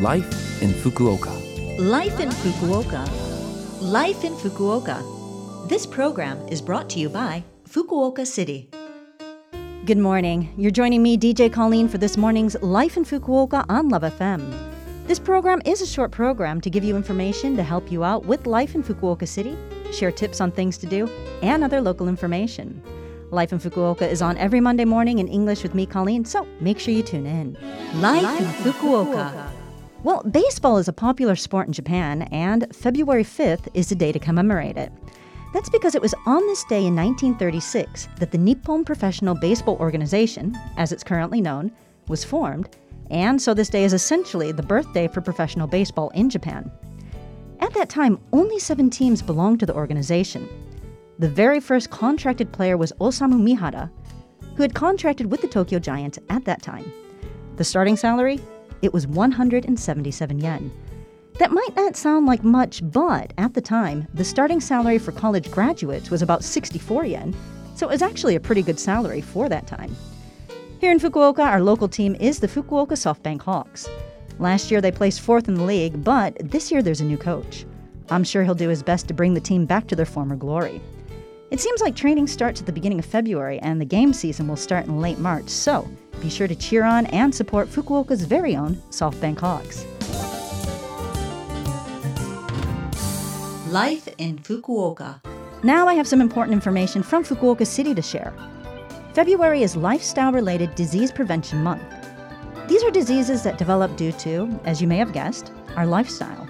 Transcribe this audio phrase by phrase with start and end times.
[0.00, 1.30] Life in Fukuoka.
[1.78, 3.08] Life in Fukuoka.
[3.80, 5.68] Life in Fukuoka.
[5.68, 8.68] This program is brought to you by Fukuoka City.
[9.86, 10.52] Good morning.
[10.56, 14.42] You're joining me, DJ Colleen, for this morning's Life in Fukuoka on Love FM.
[15.06, 18.48] This program is a short program to give you information to help you out with
[18.48, 19.56] life in Fukuoka City,
[19.92, 21.08] share tips on things to do,
[21.40, 22.82] and other local information.
[23.30, 26.80] Life in Fukuoka is on every Monday morning in English with me, Colleen, so make
[26.80, 27.56] sure you tune in.
[28.00, 29.52] Life, in Fukuoka.
[30.04, 34.18] Well, baseball is a popular sport in Japan, and February 5th is the day to
[34.18, 34.92] commemorate it.
[35.54, 40.58] That's because it was on this day in 1936 that the Nippon Professional Baseball Organization,
[40.76, 41.72] as it's currently known,
[42.06, 42.68] was formed,
[43.10, 46.70] and so this day is essentially the birthday for professional baseball in Japan.
[47.60, 50.46] At that time, only seven teams belonged to the organization.
[51.18, 53.90] The very first contracted player was Osamu Mihara,
[54.54, 56.92] who had contracted with the Tokyo Giants at that time.
[57.56, 58.38] The starting salary?
[58.84, 60.70] It was 177 yen.
[61.38, 65.50] That might not sound like much, but at the time, the starting salary for college
[65.50, 67.34] graduates was about 64 yen,
[67.74, 69.96] so it was actually a pretty good salary for that time.
[70.82, 73.88] Here in Fukuoka, our local team is the Fukuoka SoftBank Hawks.
[74.38, 77.64] Last year they placed fourth in the league, but this year there's a new coach.
[78.10, 80.82] I'm sure he'll do his best to bring the team back to their former glory.
[81.50, 84.56] It seems like training starts at the beginning of February and the game season will
[84.56, 85.88] start in late March, so
[86.20, 89.84] be sure to cheer on and support Fukuoka's very own SoftBank Hawks.
[93.70, 95.20] Life in Fukuoka.
[95.62, 98.32] Now I have some important information from Fukuoka City to share.
[99.12, 101.82] February is Lifestyle Related Disease Prevention Month.
[102.68, 106.48] These are diseases that develop due to, as you may have guessed, our lifestyle.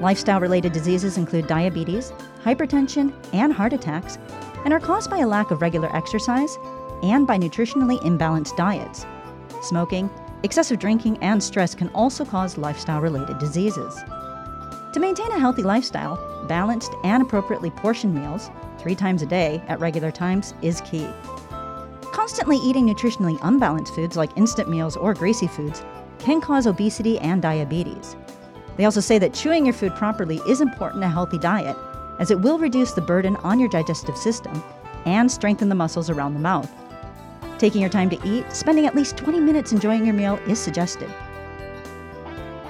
[0.00, 4.18] Lifestyle related diseases include diabetes, hypertension, and heart attacks,
[4.64, 6.58] and are caused by a lack of regular exercise
[7.02, 9.06] and by nutritionally imbalanced diets.
[9.62, 10.10] Smoking,
[10.42, 13.94] excessive drinking, and stress can also cause lifestyle related diseases.
[14.92, 19.80] To maintain a healthy lifestyle, balanced and appropriately portioned meals, three times a day at
[19.80, 21.08] regular times, is key.
[22.02, 25.82] Constantly eating nutritionally unbalanced foods like instant meals or greasy foods
[26.18, 28.16] can cause obesity and diabetes.
[28.76, 31.76] They also say that chewing your food properly is important to a healthy diet,
[32.20, 34.62] as it will reduce the burden on your digestive system
[35.06, 36.70] and strengthen the muscles around the mouth.
[37.58, 41.12] Taking your time to eat, spending at least 20 minutes enjoying your meal is suggested.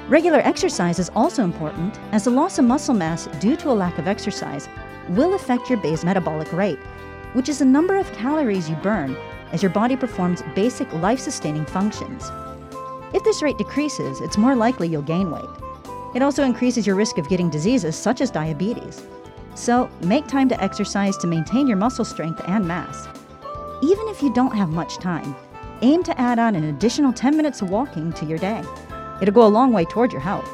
[0.09, 3.99] Regular exercise is also important, as the loss of muscle mass due to a lack
[3.99, 4.69] of exercise
[5.11, 6.79] will affect your base metabolic rate,
[7.35, 9.17] which is the number of calories you burn
[9.53, 12.31] as your body performs basic life sustaining functions.
[13.13, 15.45] If this rate decreases, it's more likely you'll gain weight.
[16.15, 19.05] It also increases your risk of getting diseases such as diabetes.
[19.55, 23.09] So, make time to exercise to maintain your muscle strength and mass.
[23.83, 25.35] Even if you don't have much time,
[25.83, 28.63] aim to add on an additional 10 minutes of walking to your day.
[29.21, 30.49] It'll go a long way toward your health.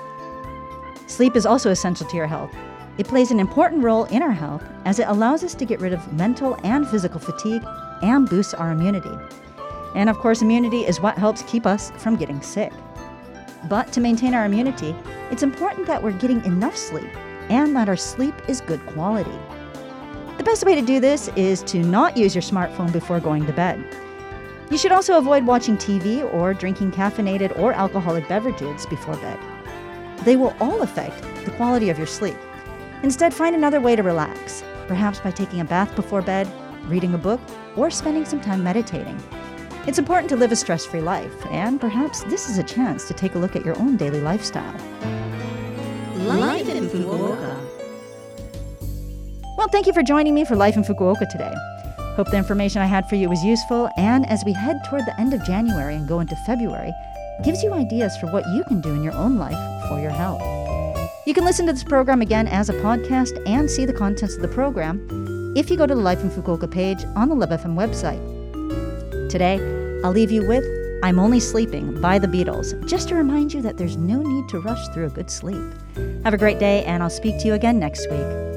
[1.06, 2.54] Sleep is also essential to your health.
[2.98, 5.92] It plays an important role in our health as it allows us to get rid
[5.92, 7.62] of mental and physical fatigue
[8.02, 9.12] and boosts our immunity.
[9.94, 12.72] And of course, immunity is what helps keep us from getting sick.
[13.68, 14.94] But to maintain our immunity,
[15.30, 17.08] it's important that we're getting enough sleep
[17.48, 19.38] and that our sleep is good quality.
[20.38, 23.52] The best way to do this is to not use your smartphone before going to
[23.52, 23.82] bed.
[24.70, 29.38] You should also avoid watching TV or drinking caffeinated or alcoholic beverages before bed.
[30.24, 32.36] They will all affect the quality of your sleep.
[33.02, 36.50] Instead, find another way to relax, perhaps by taking a bath before bed,
[36.88, 37.40] reading a book,
[37.76, 39.20] or spending some time meditating.
[39.86, 43.14] It's important to live a stress free life, and perhaps this is a chance to
[43.14, 44.74] take a look at your own daily lifestyle.
[47.02, 47.56] Fukuoka.
[49.56, 51.54] Well, thank you for joining me for Life in Fukuoka today.
[52.16, 55.18] Hope the information I had for you was useful, and as we head toward the
[55.20, 56.92] end of January and go into February,
[57.44, 60.40] gives you ideas for what you can do in your own life for your health.
[61.26, 64.42] You can listen to this program again as a podcast and see the contents of
[64.42, 68.20] the program if you go to the Life in Fukuoka page on the Love website.
[69.30, 69.58] Today,
[70.04, 70.64] I'll leave you with
[71.06, 74.58] I'm Only Sleeping by the Beatles, just to remind you that there's no need to
[74.58, 75.62] rush through a good sleep.
[76.24, 78.55] Have a great day, and I'll speak to you again next week.